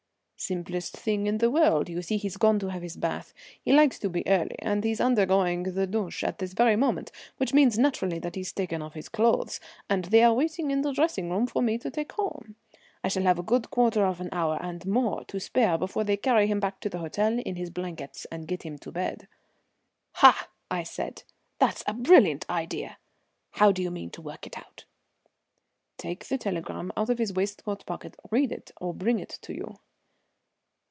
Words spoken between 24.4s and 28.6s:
it out?" "Take the telegram out of his waistcoat pocket, read